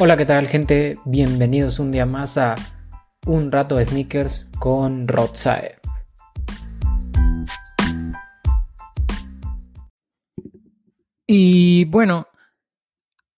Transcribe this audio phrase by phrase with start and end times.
[0.00, 0.96] Hola, ¿qué tal gente?
[1.04, 2.56] Bienvenidos un día más a
[3.26, 5.76] Un rato de sneakers con Rotsae.
[11.28, 12.26] Y bueno,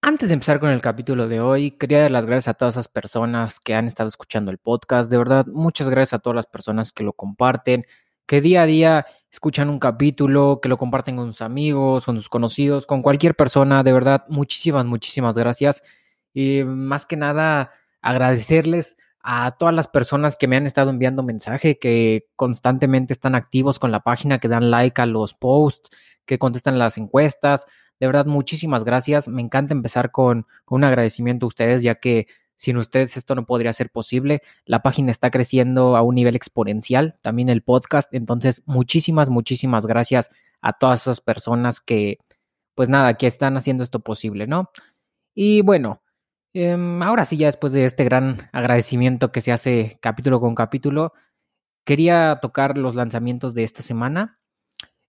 [0.00, 2.88] antes de empezar con el capítulo de hoy, quería dar las gracias a todas esas
[2.88, 5.10] personas que han estado escuchando el podcast.
[5.10, 7.84] De verdad, muchas gracias a todas las personas que lo comparten,
[8.24, 12.30] que día a día escuchan un capítulo, que lo comparten con sus amigos, con sus
[12.30, 13.82] conocidos, con cualquier persona.
[13.82, 15.82] De verdad, muchísimas, muchísimas gracias.
[16.36, 17.70] Y más que nada,
[18.02, 23.78] agradecerles a todas las personas que me han estado enviando mensaje, que constantemente están activos
[23.78, 25.88] con la página, que dan like a los posts,
[26.26, 27.64] que contestan las encuestas.
[27.98, 29.28] De verdad, muchísimas gracias.
[29.28, 33.46] Me encanta empezar con, con un agradecimiento a ustedes, ya que sin ustedes esto no
[33.46, 34.42] podría ser posible.
[34.66, 38.12] La página está creciendo a un nivel exponencial, también el podcast.
[38.12, 40.28] Entonces, muchísimas, muchísimas gracias
[40.60, 42.18] a todas esas personas que,
[42.74, 44.70] pues nada, que están haciendo esto posible, ¿no?
[45.34, 46.02] Y bueno,
[46.58, 51.12] Em, ahora sí, ya después de este gran agradecimiento que se hace capítulo con capítulo,
[51.84, 54.38] quería tocar los lanzamientos de esta semana.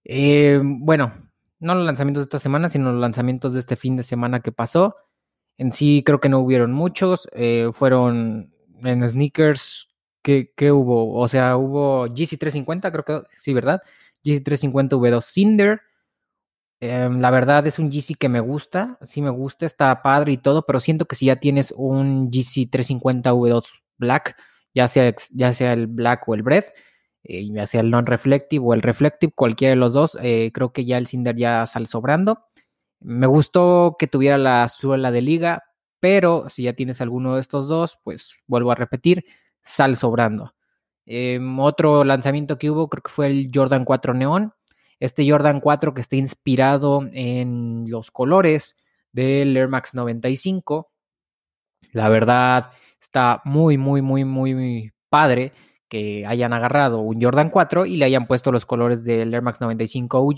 [0.03, 1.13] Em, bueno,
[1.59, 4.51] no los lanzamientos de esta semana, sino los lanzamientos de este fin de semana que
[4.51, 4.97] pasó.
[5.57, 9.87] En sí creo que no hubieron muchos, eh, fueron en sneakers,
[10.21, 11.17] ¿qué, hubo?
[11.17, 13.81] O sea, hubo GC350, creo que sí, ¿verdad?
[14.25, 15.81] GC350 V2 Cinder,
[16.79, 20.37] Em, la verdad es un GC que me gusta, sí me gusta, está padre y
[20.37, 23.65] todo, pero siento que si ya tienes un GC 350 V2
[23.97, 24.35] Black,
[24.75, 26.65] ya sea, ya sea el Black o el Bread,
[27.23, 30.85] eh, ya sea el non-reflective o el reflective, cualquiera de los dos, eh, creo que
[30.85, 32.45] ya el Cinder ya sale sobrando.
[32.99, 35.63] Me gustó que tuviera la suela de liga,
[35.99, 39.25] pero si ya tienes alguno de estos dos, pues vuelvo a repetir,
[39.63, 40.53] sale sobrando.
[41.05, 44.53] Em, otro lanzamiento que hubo creo que fue el Jordan 4 Neon
[44.99, 48.75] este Jordan 4 que está inspirado en los colores
[49.11, 50.91] del Air Max 95.
[51.91, 55.53] La verdad está muy, muy, muy, muy padre
[55.89, 59.61] que hayan agarrado un Jordan 4 y le hayan puesto los colores del Air Max
[59.61, 60.37] 95 OG.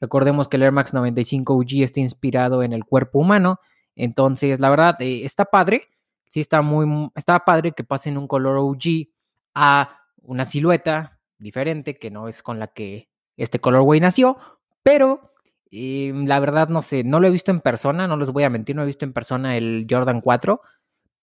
[0.00, 3.60] Recordemos que el Air Max 95 OG está inspirado en el cuerpo humano.
[3.94, 5.88] Entonces, la verdad, eh, está padre.
[6.30, 9.08] Sí, está muy, está padre que pasen un color OG
[9.54, 14.38] a una silueta diferente, que no es con la que este colorway nació,
[14.82, 15.32] pero
[15.72, 18.76] la verdad no sé, no lo he visto en persona, no les voy a mentir,
[18.76, 20.60] no he visto en persona el Jordan 4,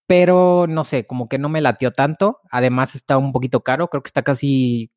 [0.07, 4.01] pero no sé, como que no me latió tanto, además está un poquito caro, creo
[4.01, 4.91] que está casi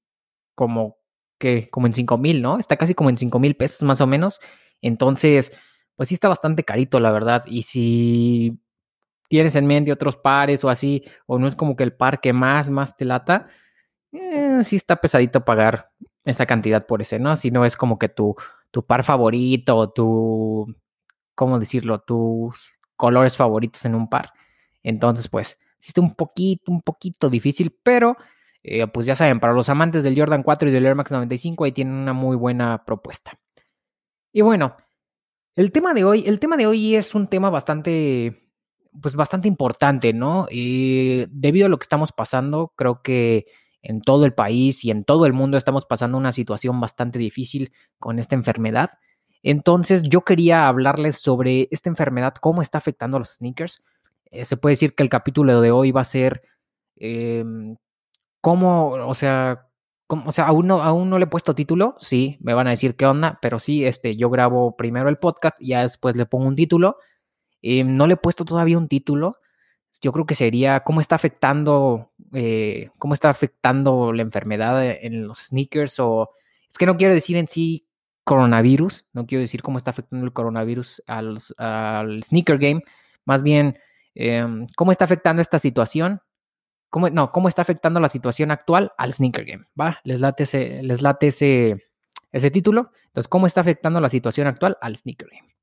[0.55, 0.97] como
[1.39, 2.59] que como en 5 mil, ¿no?
[2.59, 4.41] Está casi como en 5 mil pesos más o menos,
[4.81, 5.53] entonces
[5.97, 8.59] pues sí está bastante carito, la verdad, y si
[9.29, 12.33] tienes en mente otros pares o así, o no es como que el par que
[12.33, 13.49] más, más te lata,
[14.13, 15.91] eh, sí está pesadito pagar
[16.25, 17.37] esa cantidad por ese, ¿no?
[17.37, 18.37] Si no es como que tu,
[18.71, 20.75] tu par favorito, tu,
[21.35, 22.01] ¿cómo decirlo?
[22.01, 24.33] Tus colores favoritos en un par.
[24.83, 28.17] Entonces, pues, sí un poquito, un poquito difícil, pero
[28.63, 31.65] eh, pues ya saben, para los amantes del Jordan 4 y del Air Max 95,
[31.65, 33.39] ahí tienen una muy buena propuesta.
[34.33, 34.77] Y bueno,
[35.57, 38.49] el tema de hoy, el tema de hoy es un tema bastante,
[39.01, 40.47] pues bastante importante, ¿no?
[40.51, 43.47] Eh, debido a lo que estamos pasando, creo que
[43.83, 47.73] en todo el país y en todo el mundo estamos pasando una situación bastante difícil
[47.99, 48.91] con esta enfermedad.
[49.43, 53.85] Entonces yo quería hablarles sobre esta enfermedad, cómo está afectando a los sneakers.
[54.31, 56.43] Eh, se puede decir que el capítulo de hoy va a ser
[56.97, 57.77] em,
[58.41, 59.69] cómo, o sea,
[60.09, 62.97] o sea, aún no, aún no le he puesto título, sí, me van a decir
[62.97, 66.49] qué onda, pero sí, este, yo grabo primero el podcast y ya después le pongo
[66.49, 66.97] un título.
[67.63, 69.37] Em, no le he puesto todavía un título,
[70.01, 75.47] yo creo que sería cómo está afectando, eh, cómo está afectando la enfermedad en los
[75.47, 76.31] sneakers o
[76.69, 77.87] es que no quiero decir en sí
[78.25, 82.83] coronavirus, no quiero decir cómo está afectando el coronavirus al, al sneaker game,
[83.25, 83.79] más bien
[84.15, 86.23] em, cómo está afectando esta situación,
[86.89, 90.01] cómo, no, cómo está afectando la situación actual al sneaker game, ¿va?
[90.05, 91.89] Les late ese, les late ese,
[92.31, 95.55] ese título, entonces, ¿cómo está afectando la situación actual al sneaker game?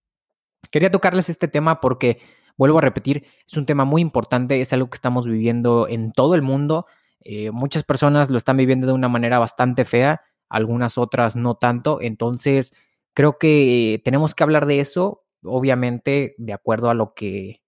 [0.69, 2.19] Quería tocarles este tema porque
[2.59, 6.35] Vuelvo a repetir, es un tema muy importante, es algo que estamos viviendo en todo
[6.35, 6.87] el mundo.
[7.21, 12.01] Eh, muchas personas lo están viviendo de una manera bastante fea, algunas otras no tanto.
[12.01, 12.73] Entonces,
[13.13, 17.61] creo que tenemos que hablar de eso, obviamente, de acuerdo a lo que,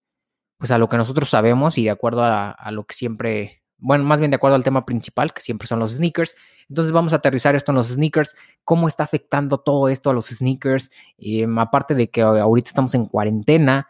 [0.57, 4.19] pues a lo que nosotros sabemos y de acuerdo a, lo que siempre, bueno, más
[4.19, 6.35] bien de acuerdo al tema principal, que siempre son los sneakers.
[6.67, 8.35] Entonces vamos a aterrizar esto en los sneakers,
[8.65, 13.05] cómo está afectando todo esto a los sneakers, eh, aparte de que ahorita estamos en
[13.05, 13.87] cuarentena,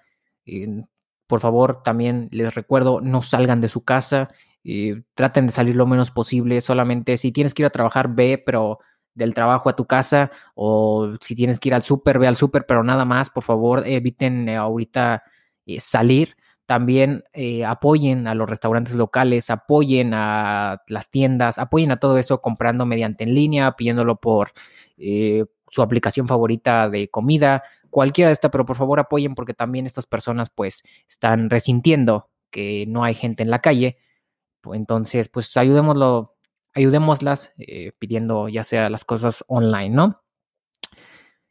[1.32, 4.32] por favor, también les recuerdo, no salgan de su casa,
[4.66, 8.44] eh, traten de salir lo menos posible, solamente si tienes que ir a trabajar, ve,
[8.46, 8.80] pero
[9.14, 12.66] del trabajo a tu casa, o si tienes que ir al súper, ve al súper,
[12.66, 15.24] pero nada más, por favor, eviten eh, ahorita
[15.66, 16.36] eh, salir.
[16.66, 17.24] también
[17.66, 23.24] apoyen a los restaurantes locales, apoyen a las tiendas, apoyen a todo eso comprando mediante
[23.24, 24.52] en línea, pidiéndolo por
[25.70, 30.08] su aplicación favorita de comida, cualquiera de esta, pero por favor apoyen porque también estas
[30.08, 33.98] personas pues están resintiendo que no hay gente en la calle.
[34.74, 36.36] Entonces, pues ayudémoslo,
[36.74, 40.24] ayudémoslas eh, pidiendo ya sea las cosas online, ¿no?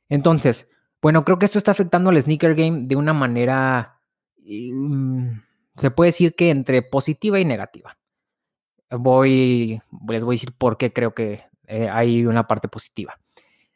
[0.09, 0.69] Entonces,
[1.03, 4.01] bueno, creo que esto está afectando al sneaker game de una manera,
[4.39, 5.29] mm,
[5.77, 7.97] se puede decir que entre positiva y negativa.
[8.91, 13.19] Voy, les voy a decir por qué creo que eh, hay una parte positiva.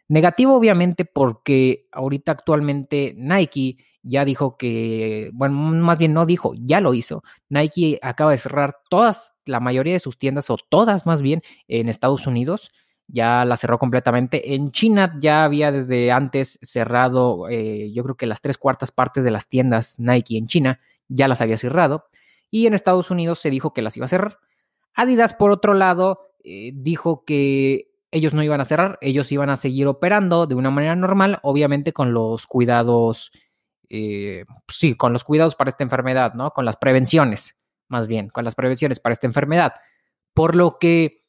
[0.09, 6.81] Negativo, obviamente, porque ahorita actualmente Nike ya dijo que, bueno, más bien no dijo, ya
[6.81, 7.23] lo hizo.
[7.49, 11.89] Nike acaba de cerrar todas, la mayoría de sus tiendas, o todas más bien, en
[11.89, 12.71] Estados Unidos.
[13.07, 14.55] Ya la cerró completamente.
[14.55, 19.25] En China ya había desde antes cerrado, eh, yo creo que las tres cuartas partes
[19.25, 22.05] de las tiendas Nike en China ya las había cerrado.
[22.51, 24.39] Y en Estados Unidos se dijo que las iba a cerrar.
[24.95, 29.57] Adidas, por otro lado, eh, dijo que ellos no iban a cerrar, ellos iban a
[29.57, 33.33] seguir operando de una manera normal, obviamente con los cuidados,
[33.89, 36.53] eh, sí, con los cuidados para esta enfermedad, ¿no?
[36.53, 37.57] Con las prevenciones,
[37.89, 39.75] más bien, con las prevenciones para esta enfermedad.
[40.33, 41.25] Por lo que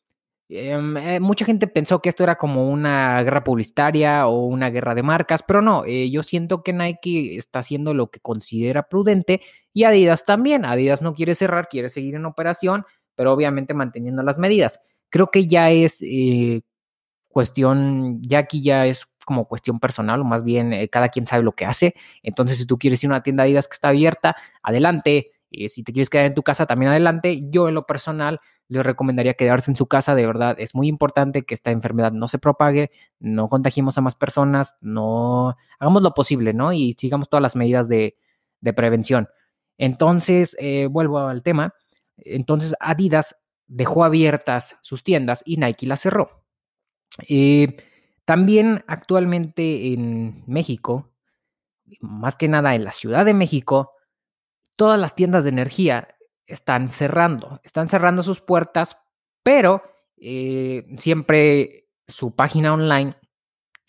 [0.48, 4.94] em, eh, mucha gente pensó que esto era como una guerra publicitaria o una guerra
[4.94, 9.42] de marcas, pero no, eh, yo siento que Nike está haciendo lo que considera prudente
[9.74, 10.66] y Adidas también.
[10.66, 12.86] Adidas no quiere cerrar, quiere seguir en operación,
[13.16, 14.82] pero obviamente manteniendo las medidas.
[15.10, 16.04] Creo que ya es
[17.36, 21.44] cuestión, ya aquí ya es como cuestión personal, o más bien eh, cada quien sabe
[21.44, 21.94] lo que hace.
[22.24, 25.34] Entonces, si tú quieres ir a una tienda de Adidas que está abierta, adelante.
[25.50, 27.42] y si te quieres quedar en tu casa, también adelante.
[27.50, 28.40] Yo, en lo personal,
[28.70, 30.16] les recomendaría quedarse en su casa.
[30.16, 32.90] De verdad, es muy importante que esta enfermedad no se propague,
[33.20, 36.72] no contagiemos a más personas, no hagamos lo posible, ¿no?
[36.72, 38.16] Y sigamos todas las medidas de,
[38.78, 39.28] prevención.
[39.78, 41.74] Entonces, eh, vuelvo al tema.
[42.16, 43.36] Entonces, Adidas
[43.68, 46.45] dejó abiertas sus tiendas y Nike las cerró.
[47.28, 47.78] Eh,
[48.26, 51.12] también actualmente en México,
[52.02, 53.94] más que nada en la Ciudad de México,
[54.76, 56.16] todas las tiendas de energía
[56.48, 58.98] están cerrando, están cerrando sus puertas,
[59.44, 59.84] pero
[60.18, 63.16] eh, siempre su página online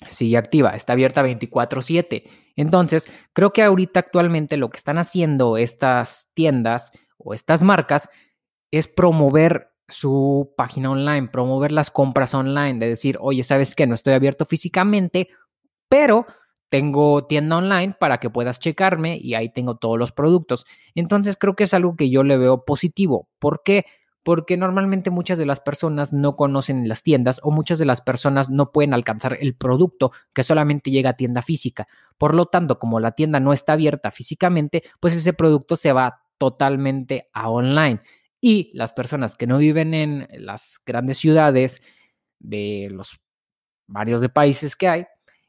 [0.08, 2.25] sigue activa, está abierta 24/7.
[2.56, 8.08] Entonces, creo que ahorita actualmente lo que están haciendo estas tiendas o estas marcas
[8.70, 13.87] es promover su página online, promover las compras online, de decir, oye, ¿sabes qué?
[13.87, 15.29] No estoy abierto físicamente,
[15.88, 16.27] pero
[16.69, 20.67] tengo tienda online para que puedas checarme y ahí tengo todos los productos.
[20.94, 23.29] Entonces creo que es algo que yo le veo positivo.
[23.38, 23.87] ¿Por qué?
[24.25, 28.50] Porque normalmente muchas de las personas no conocen las tiendas o muchas de las personas
[28.50, 31.87] no pueden alcanzar el producto que solamente llega a tienda física.
[32.19, 36.23] Por lo tanto, como la tienda no está abierta físicamente, pues ese producto se va
[36.38, 38.00] totalmente a online
[38.47, 41.83] y las personas que no viven en las grandes ciudades
[42.39, 43.19] de los
[43.89, 45.07] varios de países que hay,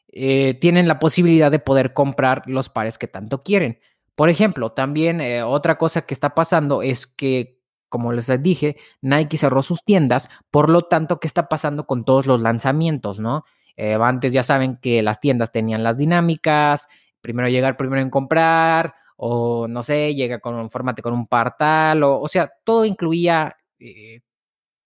[0.08, 3.78] eh, tienen la posibilidad de poder comprar los pares que tanto quieren.
[4.16, 9.38] Por ejemplo, también eh, otra cosa que está pasando es que, como les dije, Nike
[9.38, 13.46] cerró sus tiendas, por lo tanto, ¿qué está pasando con todos los lanzamientos, no?
[13.76, 16.88] Eh, antes ya saben que las tiendas tenían las dinámicas,
[17.22, 22.03] primero llegar, primero en comprar, o no sé, llega con un formato con un partal,
[22.03, 24.21] o, o sea, todo incluía eh,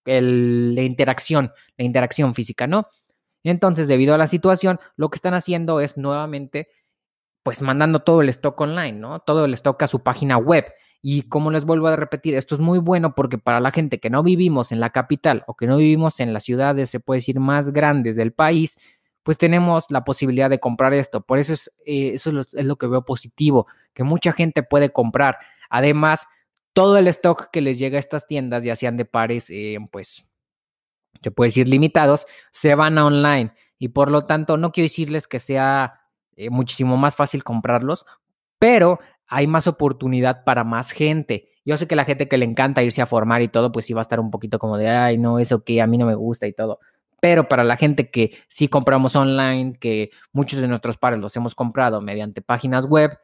[0.06, 2.86] el, la interacción, la interacción física, ¿no?
[3.44, 6.68] Entonces, debido a la situación, lo que están haciendo es nuevamente,
[7.42, 9.20] pues mandando todo el stock online, ¿no?
[9.20, 10.66] Todo el stock a su página web.
[11.02, 14.10] Y como les vuelvo a repetir, esto es muy bueno porque para la gente que
[14.10, 17.40] no vivimos en la capital o que no vivimos en las ciudades, se puede decir,
[17.40, 18.78] más grandes del país,
[19.22, 21.20] pues tenemos la posibilidad de comprar esto.
[21.20, 25.38] Por eso es, eh, eso es lo, que veo positivo, que mucha gente puede comprar.
[25.70, 26.26] Además,
[26.72, 30.26] todo el stock que les llega a estas tiendas, ya sean de pares, eh, pues,
[31.22, 33.52] se puede decir limitados, se van a online.
[33.78, 36.00] Y por lo tanto, no quiero decirles que sea
[36.36, 38.06] eh, muchísimo más fácil comprarlos,
[38.58, 41.48] pero hay más oportunidad para más gente.
[41.64, 43.92] Yo sé que la gente que le encanta irse a formar y todo, pues sí
[43.92, 46.14] va a estar un poquito como de, ay, no, eso que a mí no me
[46.14, 46.80] gusta y todo
[47.22, 51.54] pero para la gente que sí compramos online, que muchos de nuestros pares los hemos
[51.54, 53.16] comprado mediante páginas web,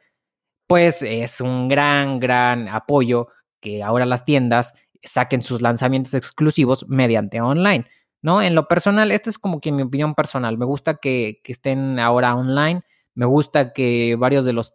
[0.68, 3.26] pues es un gran, gran apoyo
[3.60, 7.86] que ahora las tiendas saquen sus lanzamientos exclusivos mediante online,
[8.22, 8.40] ¿no?
[8.40, 11.98] En lo personal, esta es como que mi opinión personal, me gusta que, que estén
[11.98, 12.82] ahora online,
[13.16, 14.74] me gusta que varios de los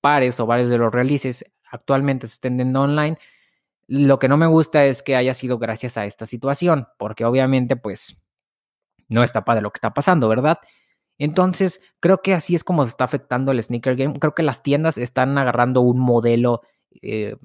[0.00, 3.18] pares o varios de los releases actualmente se estén dando online.
[3.86, 7.76] Lo que no me gusta es que haya sido gracias a esta situación, porque obviamente
[7.76, 8.23] pues
[9.08, 10.58] no está padre lo que está pasando, ¿verdad?
[11.18, 14.18] Entonces, creo que así es como se está afectando el sneaker game.
[14.18, 16.62] Creo que las tiendas están agarrando un modelo
[17.02, 17.36] eh,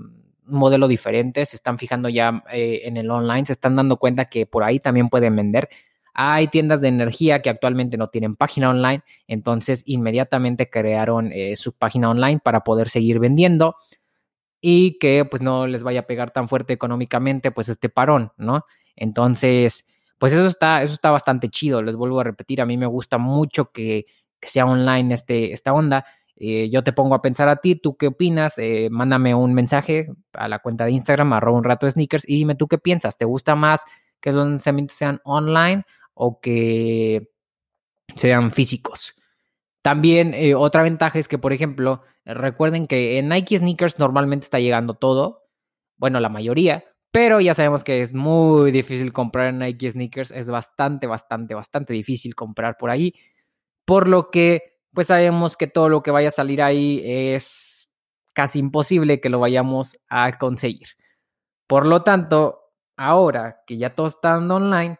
[0.49, 4.45] modelo diferente, se están fijando ya eh, en el online, se están dando cuenta que
[4.45, 5.69] por ahí también pueden vender.
[6.13, 11.73] Hay tiendas de energía que actualmente no tienen página online, entonces inmediatamente crearon eh, su
[11.73, 13.75] página online para poder seguir vendiendo
[14.59, 18.65] y que pues no les vaya a pegar tan fuerte económicamente pues este parón, ¿no?
[18.95, 19.85] Entonces,
[20.19, 23.17] pues eso está, eso está bastante chido, les vuelvo a repetir, a mí me gusta
[23.17, 24.05] mucho que,
[24.39, 26.05] que sea online este, esta onda.
[26.35, 28.57] Eh, yo te pongo a pensar a ti, ¿tú qué opinas?
[28.57, 32.35] Eh, mándame un mensaje a la cuenta de Instagram, arroba un rato de sneakers, y
[32.37, 33.17] dime tú qué piensas.
[33.17, 33.83] ¿Te gusta más
[34.21, 35.83] que los lanzamientos sean online
[36.13, 37.29] o que
[38.15, 39.15] sean físicos?
[39.81, 44.59] También eh, otra ventaja es que, por ejemplo, recuerden que en Nike Sneakers normalmente está
[44.59, 45.47] llegando todo,
[45.97, 51.07] bueno, la mayoría, pero ya sabemos que es muy difícil comprar Nike Sneakers, es bastante,
[51.07, 53.13] bastante, bastante difícil comprar por ahí,
[53.85, 57.89] por lo que pues sabemos que todo lo que vaya a salir ahí es
[58.33, 60.87] casi imposible que lo vayamos a conseguir.
[61.67, 62.61] Por lo tanto,
[62.97, 64.97] ahora que ya todo está online,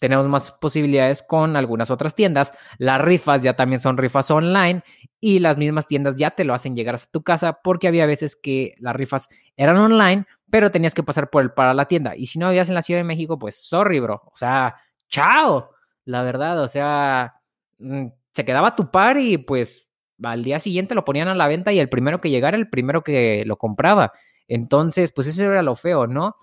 [0.00, 2.52] tenemos más posibilidades con algunas otras tiendas.
[2.78, 4.82] Las rifas ya también son rifas online
[5.20, 8.36] y las mismas tiendas ya te lo hacen llegar a tu casa porque había veces
[8.36, 12.16] que las rifas eran online, pero tenías que pasar por el para la tienda.
[12.16, 14.22] Y si no vivías en la Ciudad de México, pues sorry, bro.
[14.26, 14.76] O sea,
[15.08, 15.70] chao.
[16.04, 17.34] La verdad, o sea,
[17.78, 19.90] mm, se quedaba tu par y pues
[20.22, 23.02] al día siguiente lo ponían a la venta y el primero que llegara, el primero
[23.02, 24.12] que lo compraba.
[24.48, 26.36] Entonces, pues eso era lo feo, ¿no?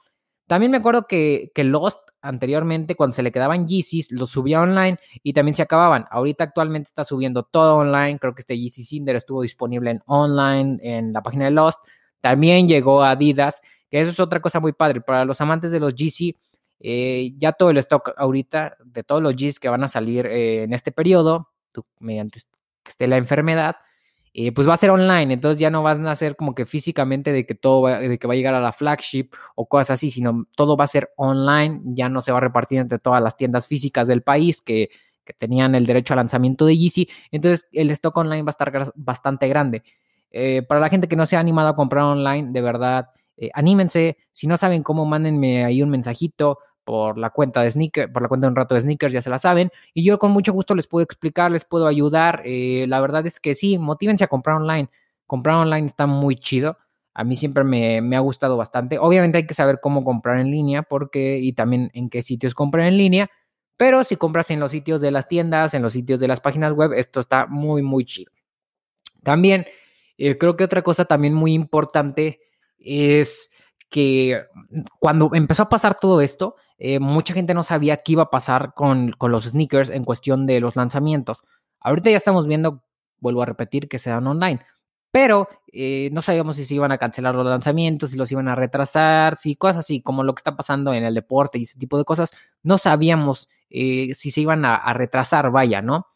[0.48, 5.00] También me acuerdo que, que Lost anteriormente, cuando se le quedaban Yeezys, los subía online
[5.24, 6.06] y también se acababan.
[6.12, 8.20] Ahorita actualmente está subiendo todo online.
[8.20, 11.80] Creo que este Yeezy Cinder estuvo disponible en online, en la página de Lost.
[12.22, 15.02] También llegó a Adidas, que eso es otra cosa muy padre.
[15.02, 16.36] Para los amantes de los Yeezy,
[16.80, 20.64] eh, ya todo el stock ahorita de todos los Yeezys que van a salir eh,
[20.64, 21.50] en este periodo,
[22.00, 22.40] mediante
[22.84, 23.78] que esté la enfermedad,
[24.34, 27.32] eh, pues va a ser online, entonces ya no van a ser como que físicamente
[27.32, 30.12] de que todo va, de que va a llegar a la flagship o cosas así,
[30.12, 33.38] sino todo va a ser online, ya no se va a repartir entre todas las
[33.38, 34.90] tiendas físicas del país que,
[35.24, 38.92] que tenían el derecho al lanzamiento de Yeezy, entonces el stock online va a estar
[38.96, 39.84] bastante grande.
[40.68, 44.18] Para la gente que no se ha animado a comprar online, de verdad, eh, anímense,
[44.32, 48.30] si no saben cómo, mándenme ahí un mensajito, por la cuenta de sneaker, por la
[48.30, 49.72] cuenta de un rato de sneakers, ya se la saben.
[49.94, 52.44] Y yo con mucho gusto les puedo explicar, les puedo ayudar.
[52.46, 54.90] Eh, la verdad es que sí, motívense a comprar online.
[55.26, 56.78] Comprar online está muy chido.
[57.16, 59.00] A mí siempre me, ha gustado bastante.
[59.00, 62.86] Obviamente hay que saber cómo comprar en línea porque y también en qué sitios comprar
[62.86, 63.30] en línea.
[63.78, 66.74] Pero si compras en los sitios de las tiendas, en los sitios de las páginas
[66.74, 68.32] web, esto está muy, muy chido.
[69.24, 69.66] También
[70.18, 72.42] eh, creo que otra cosa también muy importante
[72.80, 73.52] es
[73.90, 74.44] que
[75.00, 78.74] cuando empezó a pasar todo esto, eh, mucha gente no sabía qué iba a pasar
[78.74, 81.44] con, los sneakers en cuestión de los lanzamientos.
[81.80, 82.84] Ahorita ya estamos viendo,
[83.20, 84.60] vuelvo a repetir, que se dan online,
[85.12, 88.56] pero eh, no sabíamos si se iban a cancelar los lanzamientos, si los iban a
[88.56, 91.98] retrasar, si cosas así, como lo que está pasando en el deporte y ese tipo
[91.98, 96.08] de cosas, no sabíamos eh, si se iban a, retrasar, vaya, ¿no?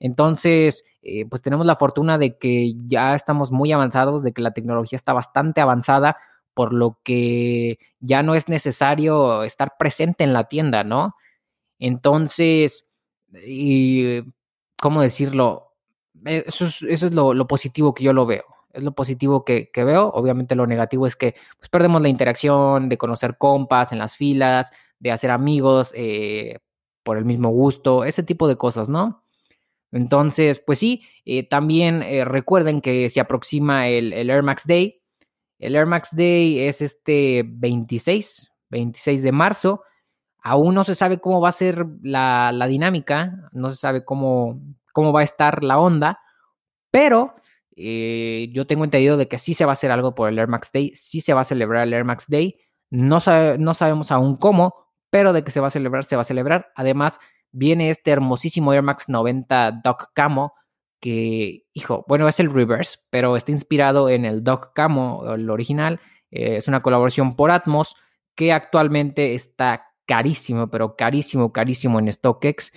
[0.00, 0.84] Entonces,
[1.28, 5.12] pues tenemos la fortuna de que ya estamos muy avanzados, de que la tecnología está
[5.12, 6.16] bastante avanzada
[6.58, 11.14] por lo que ya no es necesario estar presente en la tienda, ¿no?
[11.78, 12.88] Entonces,
[13.46, 14.22] y,
[14.80, 15.74] ¿cómo decirlo?
[16.26, 18.44] Eh, eso es, lo, positivo que yo lo veo.
[18.72, 20.08] Es lo positivo que, veo.
[20.08, 24.72] Obviamente lo negativo es que pues, perdemos la interacción de conocer compas en las filas,
[24.98, 26.58] de hacer amigos eh,
[27.04, 29.22] por el mismo gusto, ese tipo de cosas, ¿no?
[29.92, 35.00] Entonces, pues sí, eh, también recuerden que se aproxima el, Air Max Day,
[35.58, 39.82] el Air Max Day es este 26, 26 de marzo.
[40.40, 44.60] Aún no se sabe cómo va a ser la, dinámica, no se sabe cómo,
[44.92, 46.20] cómo va a estar la onda,
[46.90, 47.34] pero
[47.76, 50.48] eh, yo tengo entendido de que sí se va a hacer algo por el Air
[50.48, 52.58] Max Day, sí se va a celebrar el Air Max Day.
[52.90, 53.18] No,
[53.58, 56.72] no sabemos aún cómo, pero de que se va a celebrar, se va a celebrar.
[56.76, 57.20] Además,
[57.52, 60.54] viene este hermosísimo Air Max 90 Doc Camo
[61.00, 66.00] que, hijo, bueno, es el reverse, pero está inspirado en el Doc Camo, el original.
[66.30, 67.96] Eh, es una colaboración por Atmos
[68.34, 72.72] que actualmente está carísimo, pero carísimo, carísimo en StockX.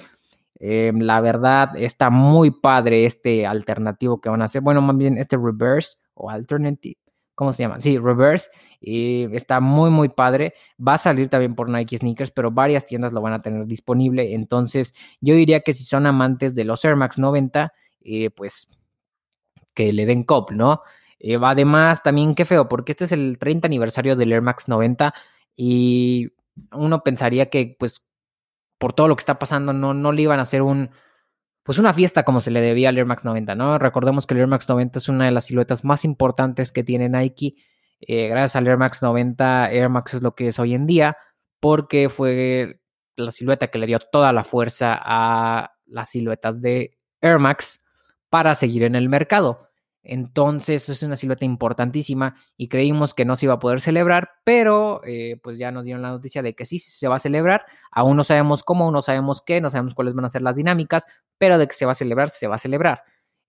[0.60, 4.62] Em, la verdad, está muy padre este alternativo que van a hacer.
[4.62, 6.98] Bueno, más bien este reverse o alternative.
[7.34, 7.80] ¿Cómo se llama?
[7.80, 8.52] Sí, reverse.
[8.82, 10.56] Y está muy, muy padre.
[10.86, 14.34] Va a salir también por Nike Sneakers, pero varias tiendas lo van a tener disponible.
[14.34, 17.72] Entonces, yo diría que si son amantes de los Air Max 90,
[18.04, 18.68] eh, pues
[19.76, 20.82] que le den cop, ¿no?
[21.20, 25.14] Eh, además, también qué feo, porque este es el 30 aniversario del Air Max 90
[25.56, 26.32] y
[26.74, 28.04] uno pensaría que, pues,
[28.80, 30.90] por todo lo que está pasando, no, no le iban a hacer un,
[31.64, 33.78] pues una fiesta como se le debía al Air Max 90, ¿no?
[33.78, 37.08] Recordemos que el Air Max 90 es una de las siluetas más importantes que tiene
[37.10, 37.56] Nike.
[38.02, 41.18] Eh, gracias al Air Max 90, Air Max es lo que es hoy en día,
[41.60, 42.82] porque fue
[43.16, 47.84] la silueta que le dio toda la fuerza a las siluetas de Air Max
[48.30, 49.70] para seguir en el mercado.
[50.04, 55.02] Entonces es una silueta importantísima y creímos que no se iba a poder celebrar, pero
[55.06, 57.66] eh, pues ya nos dieron la noticia de que sí, se va a celebrar.
[57.92, 61.06] Aún no sabemos cómo, no sabemos qué, no sabemos cuáles van a ser las dinámicas,
[61.38, 63.04] pero de que se va a celebrar, se va a celebrar.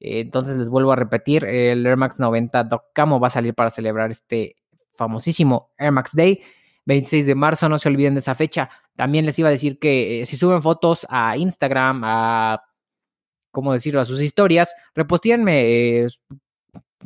[0.04, 3.54] Eh, entonces les vuelvo a repetir, el Air Max 90 Doc Camo va a salir
[3.54, 4.56] para celebrar este
[4.92, 6.42] famosísimo Air Max Day.
[6.84, 8.68] 26 de marzo, no se olviden de esa fecha.
[8.96, 12.64] También les iba a decir que eh, si suben fotos a Instagram, a
[13.52, 15.60] ¿cómo decirlo?, a sus historias, repostíanme
[16.00, 16.06] eh,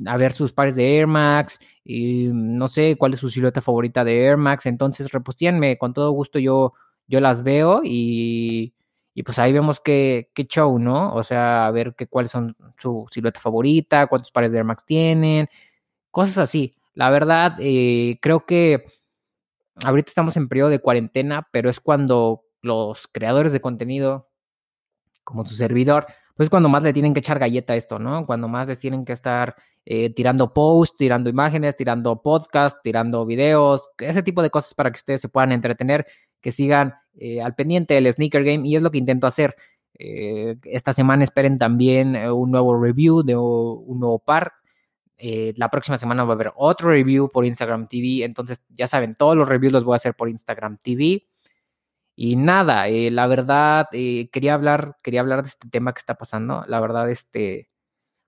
[0.07, 4.05] a ver sus pares de Air Max y no sé cuál es su silueta favorita
[4.05, 6.73] de Air Max, entonces repostíanme, con todo gusto yo,
[7.07, 8.73] yo las veo y,
[9.18, 11.14] y pues ahí vemos qué, qué, show, ¿no?
[11.14, 14.85] O sea, a ver qué, cuáles son su silueta favorita, cuántos pares de Air Max
[14.85, 15.49] tienen,
[16.11, 16.76] cosas así.
[16.92, 18.85] La verdad, eh, creo que
[19.82, 24.28] ahorita estamos en periodo de cuarentena, pero es cuando los creadores de contenido,
[25.25, 26.06] como tu servidor,
[26.37, 28.26] pues cuando más le tienen que echar galleta a esto, ¿no?
[28.26, 29.56] Cuando más les tienen que estar
[29.87, 34.99] eh, tirando posts, tirando imágenes, tirando podcasts, tirando videos, ese tipo de cosas para que
[34.99, 36.06] ustedes se puedan entretener,
[36.42, 39.56] que sigan eh, al pendiente del Sneaker Game y es lo que intento hacer.
[39.99, 44.52] Eh, esta semana esperen también un nuevo review de un nuevo par.
[45.18, 48.25] la próxima semana va a haber otro review por Instagram TV.
[48.25, 51.26] Entonces, ya saben, todos los reviews los voy a hacer por Instagram TV.
[52.18, 56.14] Y nada, eh, la verdad, eh, quería hablar, quería hablar de este tema que está
[56.16, 56.64] pasando.
[56.66, 57.68] La verdad, este,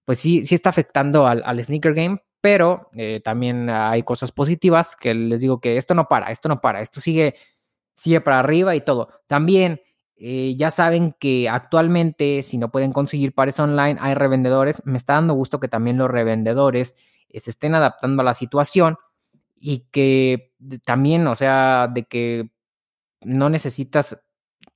[0.05, 5.15] pues sí, sí está afectando al, sneaker game, pero eh, también hay cosas positivas que
[5.15, 7.37] les digo que esto no para, esto no para, esto sigue,
[7.99, 9.09] sigue para arriba y todo.
[9.27, 9.81] También
[10.17, 14.83] ya saben que actualmente, si no pueden conseguir pares online, hay revendedores.
[14.85, 16.97] Me está dando gusto que también los revendedores
[17.33, 18.97] se estén adaptando a la situación
[19.61, 20.53] y que
[20.85, 22.51] también, o sea, de que
[23.23, 24.21] no necesitas,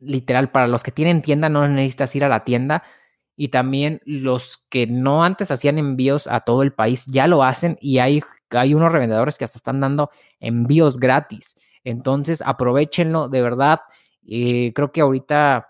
[0.01, 2.83] literal, para los que tienen tienda, no necesitas ir a la tienda.
[3.35, 7.79] Y también los que no antes hacían envíos a todo el país ya lo hacen
[7.81, 11.57] y hay, hay unos revendedores que hasta están dando envíos gratis.
[11.85, 13.81] Entonces, aprovechenlo, de verdad.
[14.27, 15.69] Eh, creo que ahorita,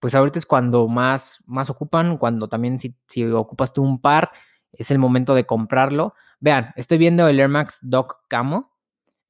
[0.00, 4.30] pues ahorita es cuando más, más ocupan, cuando también si, si ocupas tú un par,
[4.72, 6.14] es el momento de comprarlo.
[6.40, 8.72] Vean, estoy viendo el Air Max Doc Camo,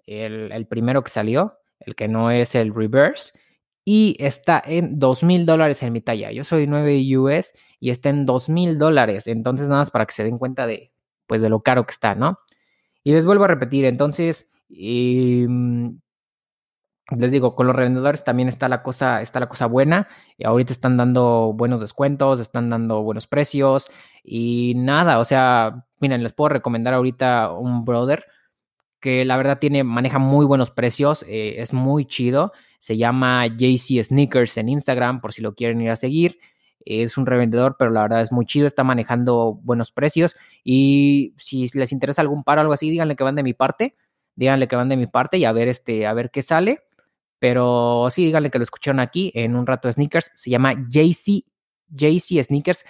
[0.07, 3.33] el, el primero que salió el que no es el reverse,
[3.85, 6.31] y está en dos mil dólares en mi talla.
[6.31, 9.27] Yo soy 9 US y está en dos mil dólares.
[9.27, 10.93] Entonces, nada más para que se den cuenta de,
[11.27, 12.39] pues, de lo caro que está, ¿no?
[13.03, 16.01] Y les vuelvo a repetir, entonces, em,
[17.17, 20.09] les digo, con los revendedores también está la cosa, está la cosa buena.
[20.39, 23.91] Y ahorita están dando buenos descuentos, están dando buenos precios
[24.25, 28.25] y nada, o sea, miren, les puedo recomendar ahorita un brother
[29.01, 32.53] que la verdad tiene, maneja muy buenos precios, eh, es muy chido.
[32.79, 36.39] Se llama JC Sneakers en Instagram, por si lo quieren ir a seguir.
[36.85, 40.37] Es un revendedor, pero la verdad es muy chido, está manejando buenos precios.
[40.65, 43.97] Y si les interesa algún par o algo así, díganle que van de mi parte.
[44.35, 46.81] Díganle que van de mi parte y a ver, este, a ver qué sale.
[47.39, 50.31] Pero sí, díganle que lo escucharon aquí en un rato de sneakers.
[50.35, 51.45] Se llama JC,
[51.89, 52.85] JC Sneakers,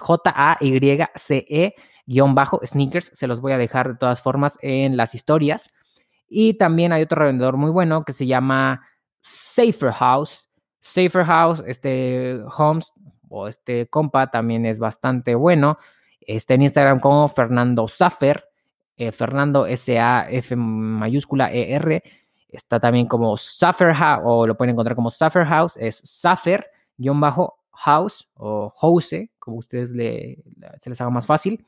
[0.00, 1.74] J-A-Y-C-E
[2.06, 3.10] guion bajo sneakers.
[3.12, 5.70] Se los voy a dejar de todas formas en las historias.
[6.28, 8.86] Y también hay otro revendedor muy bueno que se llama
[9.20, 10.48] Safer House.
[10.80, 12.92] Safer House, este Homes
[13.28, 15.78] o este compa también es bastante bueno.
[16.20, 18.44] Está en Instagram como Fernando Safer,
[18.96, 22.02] eh, Fernando S-A-F mayúscula E-R.
[22.48, 27.20] Está también como Safer House, o lo pueden encontrar como Safer House, es Safer, guion
[27.20, 30.38] bajo House o House, como ustedes le,
[30.78, 31.64] se les haga más fácil.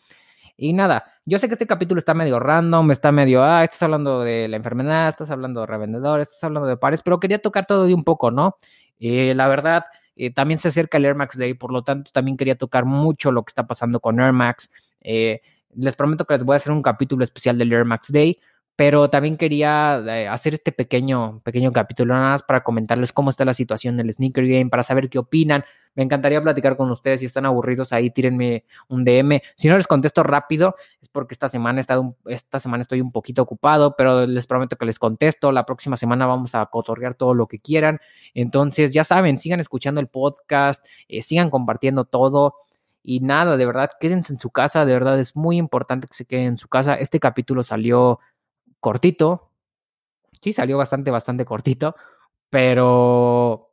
[0.57, 4.21] Y nada, yo sé que este capítulo está medio random, está medio, ah, estás hablando
[4.21, 7.85] de la enfermedad, estás hablando de revendedores, estás hablando de pares, pero quería tocar todo
[7.85, 8.57] de un poco, ¿no?
[8.99, 9.85] Eh, la verdad,
[10.17, 13.33] eh, también se acerca el Air Max Day, por lo tanto, también quería tocar mucho
[13.33, 14.73] lo que está pasando con Air Max.
[15.03, 15.43] Eh,
[15.75, 18.39] les prometo que les voy a hacer un capítulo especial del Air Max Day
[18.77, 23.47] pero también quería eh, hacer este pequeño, pequeño capítulo nada más para comentarles cómo está
[23.47, 25.65] la situación del sneaker game, para saber qué opinan.
[25.95, 27.21] Me encantaría platicar con ustedes.
[27.21, 29.41] Si están aburridos ahí, tírenme un DM.
[29.55, 33.41] Si no les contesto rápido, es porque esta semana, he esta semana estoy un poquito
[33.41, 35.53] ocupado, pero les prometo que les contesto.
[35.53, 37.99] La próxima semana vamos a cotorrear todo lo que quieran.
[38.35, 42.57] Entonces, ya saben, sigan escuchando el podcast, eh, sigan compartiendo todo.
[43.09, 44.85] Y nada, de verdad, quédense en su casa.
[44.85, 46.97] De verdad, es muy importante que se queden en su casa.
[46.97, 48.19] Este capítulo salió
[48.81, 49.53] cortito.
[50.43, 51.95] Sí, salió bastante, bastante cortito.
[52.51, 53.73] Pero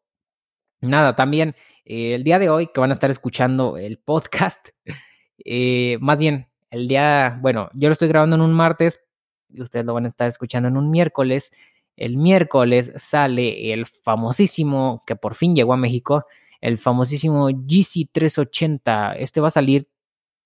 [0.81, 4.69] nada, también eh, el día de hoy que van a estar escuchando el podcast,
[5.43, 9.01] eh, más bien el día, bueno, yo lo estoy grabando en un martes
[9.49, 11.51] y ustedes lo van a estar escuchando en un miércoles.
[11.95, 16.27] El miércoles sale el famosísimo, que por fin llegó a México,
[16.63, 19.15] el famosísimo GC380.
[19.17, 19.89] Este va a salir,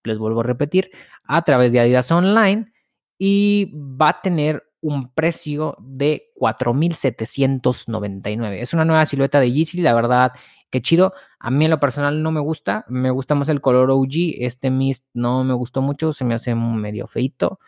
[0.04, 0.90] les vuelvo a repetir,
[1.24, 2.74] a través de Adidas Online
[3.20, 8.62] y va a tener un precio de 4.799.
[8.62, 10.32] Es una nueva silueta de Yeezy, la verdad,
[10.72, 11.14] qué chido.
[11.40, 14.72] A mí en lo personal no me gusta, me gusta más el color OG, este
[14.72, 17.60] Mist no me gustó mucho, se me hace medio feito.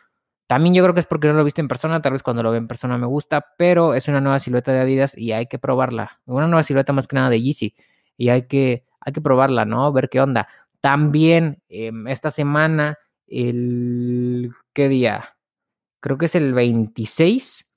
[0.47, 2.41] También yo creo que es porque no lo he visto en persona, tal vez cuando
[2.41, 5.45] lo ve en persona me gusta, pero es una nueva silueta de Adidas y hay
[5.45, 6.19] que probarla.
[6.25, 7.75] Una nueva silueta más que nada de Yeezy
[8.19, 9.91] y hay que, hay que probarla, ¿no?
[9.93, 10.47] Ver qué onda.
[10.82, 14.51] También em, esta semana, el...
[14.73, 15.38] ¿qué día?
[16.01, 17.73] Creo que es el 26,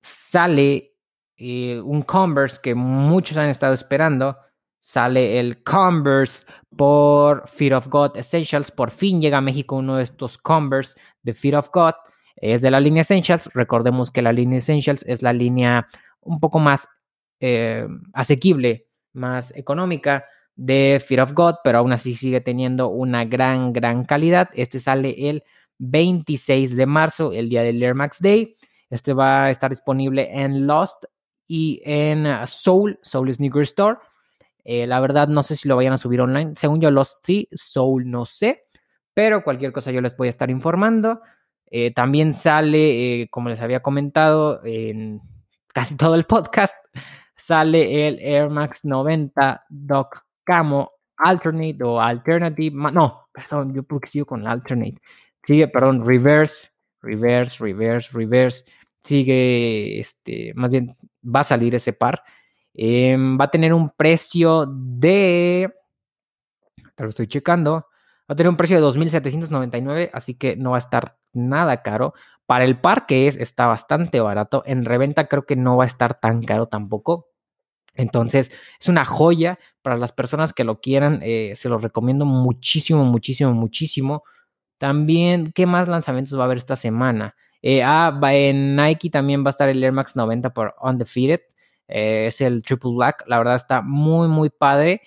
[0.00, 0.94] sale
[1.36, 4.36] eh, un Converse que muchos han estado esperando.
[4.80, 8.70] Sale el Converse por Fear of God Essentials.
[8.70, 11.94] Por fin llega a México uno de estos Converse de Fear of God.
[12.36, 13.48] Es de la línea Essentials.
[13.54, 15.88] Recordemos que la línea Essentials es la línea
[16.20, 16.88] un poco más
[17.40, 23.72] eh, asequible, más económica de Fear of God, pero aún así sigue teniendo una gran,
[23.72, 24.50] gran calidad.
[24.54, 25.44] Este sale el
[25.78, 28.56] 26 de marzo, el día del Air Max Day.
[28.90, 31.04] Este va a estar disponible en Lost
[31.48, 33.98] y en Soul, Soul Sneaker Store.
[34.64, 36.52] Eh, la verdad, no sé si lo vayan a subir online.
[36.56, 38.64] Según yo, los sí, Soul no sé.
[39.14, 41.20] Pero cualquier cosa yo les voy a estar informando.
[41.66, 45.20] Eh, también sale, eh, como les había comentado en
[45.72, 46.76] casi todo el podcast,
[47.46, 52.74] sale el Air Max 90 Doc Camo Alternate o Alternative.
[52.92, 55.00] No, perdón, yo porque sigo con Alternate.
[55.42, 58.64] Sigue, perdón, Reverse, Reverse, Reverse, Reverse.
[59.00, 62.22] Sigue, este, más bien va a salir ese par.
[62.74, 65.72] Em, va a tener un precio de.
[66.94, 67.86] Te lo estoy checando.
[68.30, 72.14] Va a tener un precio de 2.799, así que no va a estar nada caro.
[72.46, 74.62] Para el par que es, está bastante barato.
[74.66, 77.31] En reventa creo que no va a estar tan caro tampoco.
[77.94, 78.50] Entonces,
[78.80, 81.20] es una joya para las personas que lo quieran.
[81.22, 84.24] Eh, se lo recomiendo muchísimo, muchísimo, muchísimo.
[84.78, 87.36] También, ¿qué más lanzamientos va a haber esta semana?
[87.62, 91.40] Eh, ah, en Nike también va a estar el Air Max 90 por Undefeated.
[91.88, 93.24] Eh, es el Triple Black.
[93.26, 95.02] La verdad está muy, muy padre.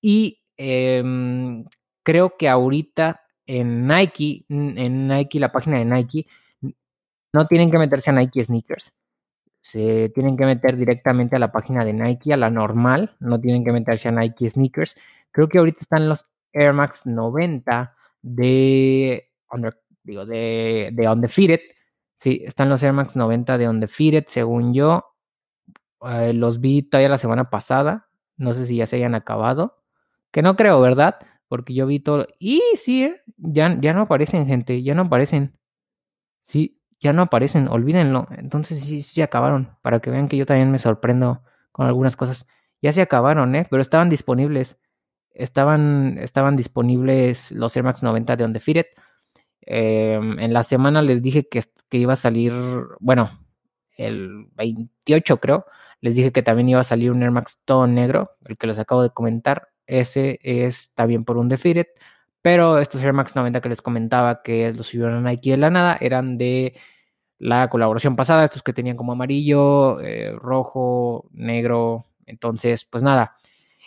[0.00, 1.64] Y em,
[2.02, 6.26] creo que ahorita en Nike, en Nike, la página de Nike,
[7.32, 8.92] no tienen que meterse a Nike Sneakers.
[9.64, 13.16] Se tienen que meter directamente a la página de Nike, a la normal.
[13.18, 14.94] No tienen que meterse a Nike Sneakers.
[15.30, 19.30] Creo que ahorita están los Air Max 90 de,
[20.02, 21.60] digo, de, de Undefeated.
[22.20, 25.02] Sí, están los Air Max 90 de Undefeated, según yo.
[26.02, 28.10] Eh, los vi todavía la semana pasada.
[28.36, 29.78] No sé si ya se hayan acabado.
[30.30, 31.16] Que no creo, ¿verdad?
[31.48, 32.26] Porque yo vi todo.
[32.38, 33.22] Y sí, ¿eh?
[33.38, 34.82] ya, ya no aparecen, gente.
[34.82, 35.56] Ya no aparecen.
[36.42, 37.68] Sí, ya no aparecen.
[37.68, 38.26] Olvídenlo.
[38.36, 39.76] Entonces sí, sí acabaron.
[39.82, 42.46] Para que vean que yo también me sorprendo con algunas cosas.
[42.82, 43.66] Ya se acabaron, ¿eh?
[43.70, 44.78] Pero estaban disponibles.
[45.32, 48.86] Estaban, estaban disponibles los Air Max 90 de Undefeated.
[49.66, 52.52] Eh, en la semana les dije que, que iba a salir,
[53.00, 53.30] bueno,
[53.96, 55.66] el 28 creo,
[56.00, 58.78] les dije que también iba a salir un Air Max todo negro, el que les
[58.78, 59.68] acabo de comentar.
[59.86, 61.48] Ese es también por un.
[62.44, 65.70] Pero estos Air Max 90 que les comentaba que los subieron a Nike de la
[65.70, 66.74] nada eran de
[67.38, 72.04] la colaboración pasada, estos que tenían como amarillo, eh, rojo, negro.
[72.26, 73.36] Entonces, pues nada.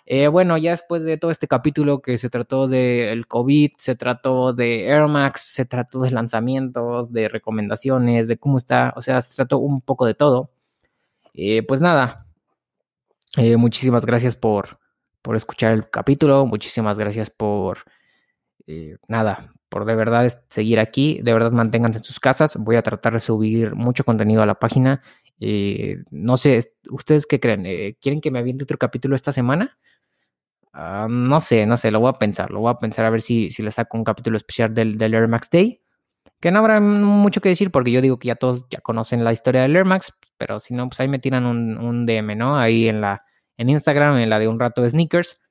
[0.08, 4.54] Eh, bueno, ya después de todo este capítulo que se trató del COVID, se trató
[4.54, 9.36] de Air Max, se trató de lanzamientos, de recomendaciones, de cómo está, o sea, se
[9.36, 10.50] trató un poco de todo.
[11.36, 12.26] Eh, pues nada,
[13.58, 14.80] muchísimas gracias por,
[15.22, 17.80] por escuchar el capítulo, muchísimas gracias por,
[18.68, 22.84] eh, nada, por de verdad seguir aquí, de verdad manténganse en sus casas, voy a
[22.84, 25.02] tratar de subir mucho contenido a la página.
[26.12, 27.96] no sé, ¿ustedes qué creen?
[28.02, 29.78] ¿Quieren que me aviente otro capítulo esta semana?
[30.74, 33.22] Ah, no sé, no sé, lo voy a pensar, lo voy a pensar a ver
[33.22, 35.82] si, si le saco un capítulo especial del, del Air Max Day
[36.40, 39.34] que no habrá mucho que decir porque yo digo que ya todos ya conocen la
[39.34, 42.58] historia del Air Max, pero si no, pues ahí me tiran un, DM, ¿no?
[42.58, 43.24] Ahí en la
[43.58, 45.42] en Instagram, en la de un rato de sneakers.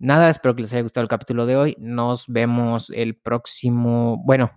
[0.00, 1.76] Nada, espero que les haya gustado el capítulo de hoy.
[1.78, 4.50] Nos vemos el próximo, bueno,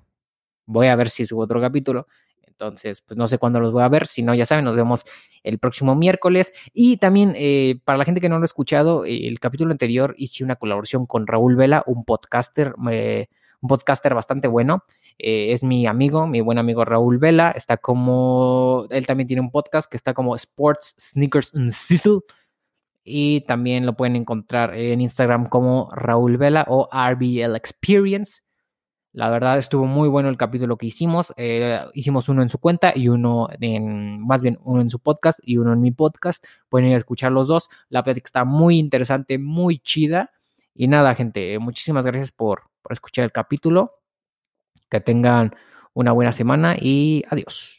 [0.65, 2.07] voy a ver si subo otro capítulo.
[2.43, 4.07] Entonces, pues no sé cuándo los voy a ver.
[4.07, 5.03] Si no, ya saben, nos vemos
[5.43, 6.53] el próximo miércoles.
[6.71, 10.45] Y también, eh, para la gente que no lo ha escuchado, el capítulo anterior hice
[10.45, 13.27] una colaboración con Raúl Vela, un podcaster, eh,
[13.59, 14.85] un podcaster bastante bueno.
[15.19, 17.51] Eh, es mi amigo, mi buen amigo Raúl Vela.
[17.51, 22.21] Está como, él también tiene un podcast que está como Sports Sneakers and Sizzle.
[23.03, 28.41] Y también lo pueden encontrar en Instagram como Raúl Vela o RBL Experience.
[29.13, 31.33] La verdad estuvo muy bueno el capítulo que hicimos.
[31.37, 35.39] Eh, hicimos uno en su cuenta y uno en, más bien uno en su podcast
[35.43, 36.43] y uno en mi podcast.
[36.67, 37.69] Pueden ir a escuchar los dos.
[37.89, 40.31] La plática está muy interesante, muy chida.
[40.73, 43.99] Y nada, gente, muchísimas gracias por, por escuchar el capítulo.
[44.89, 45.53] Que tengan
[45.93, 47.77] una buena semana y adiós.